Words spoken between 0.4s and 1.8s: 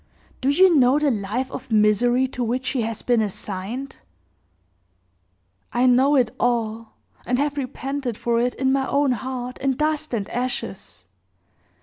Do you know the life of